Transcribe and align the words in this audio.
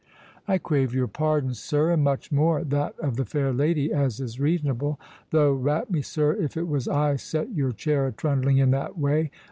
"I 0.47 0.57
crave 0.57 0.95
your 0.95 1.07
pardon, 1.07 1.53
sir, 1.53 1.91
and 1.91 2.03
much 2.03 2.31
more 2.31 2.63
that 2.63 2.97
of 2.99 3.17
the 3.17 3.23
fair 3.23 3.53
lady, 3.53 3.93
as 3.93 4.19
is 4.19 4.39
reasonable; 4.39 4.99
though, 5.29 5.53
rat 5.53 5.91
me, 5.91 6.01
sir, 6.01 6.33
if 6.33 6.57
it 6.57 6.67
was 6.67 6.87
I 6.87 7.17
set 7.17 7.51
your 7.53 7.71
chair 7.71 8.07
a 8.07 8.11
trundling 8.11 8.57
in 8.57 8.71
that 8.71 8.97
way. 8.97 9.29